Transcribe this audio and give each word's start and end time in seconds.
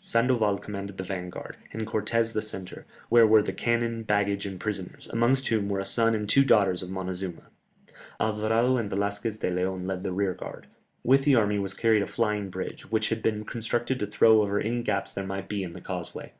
Sandoval 0.00 0.56
commanded 0.56 0.96
the 0.96 1.04
vanguard, 1.04 1.58
and 1.70 1.86
Cortès 1.86 2.32
the 2.32 2.40
centre, 2.40 2.86
where 3.10 3.26
were 3.26 3.42
the 3.42 3.52
cannon, 3.52 4.04
baggage, 4.04 4.46
and 4.46 4.58
prisoners, 4.58 5.06
amongst 5.12 5.48
whom 5.48 5.68
were 5.68 5.80
a 5.80 5.84
son 5.84 6.14
and 6.14 6.26
two 6.26 6.46
daughters 6.46 6.82
of 6.82 6.88
Montezuma; 6.90 7.42
Alvarado 8.18 8.78
and 8.78 8.88
Velasquez 8.88 9.38
de 9.40 9.50
Léon 9.50 9.86
led 9.86 10.02
the 10.02 10.10
rearguard. 10.12 10.66
With 11.04 11.24
the 11.24 11.34
army 11.34 11.58
was 11.58 11.74
carried 11.74 12.00
a 12.00 12.06
flying 12.06 12.48
bridge, 12.48 12.90
which 12.90 13.10
had 13.10 13.22
been 13.22 13.44
constructed 13.44 13.98
to 14.00 14.06
throw 14.06 14.40
over 14.40 14.58
any 14.58 14.82
gaps 14.82 15.12
there 15.12 15.26
might 15.26 15.50
be 15.50 15.62
in 15.62 15.74
the 15.74 15.80
causeway. 15.82 16.32